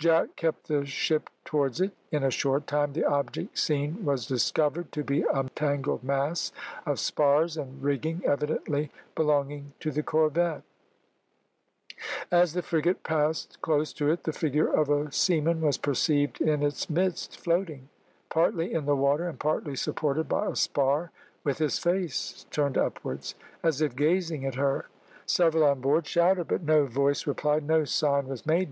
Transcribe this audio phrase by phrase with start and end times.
[0.00, 1.92] Jack kept the ship towards it.
[2.10, 6.50] In a short time the object seen was discovered to be a tangled mass
[6.84, 10.64] of spars and rigging, evidently belonging to the corvette.
[12.32, 16.64] As the frigate passed close to it the figure of a seaman was perceived in
[16.64, 17.88] its midst floating,
[18.28, 21.12] partly in the water and partly supported by a spar,
[21.44, 24.86] with his face turned upwards, as if gazing at her.
[25.26, 28.64] Several on board shouted, but no voice replied, no sign was made.